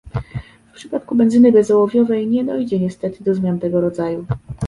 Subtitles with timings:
[0.71, 4.25] W przypadku benzyny bezołowiowej nie dojdzie niestety do zmian tego rodzaju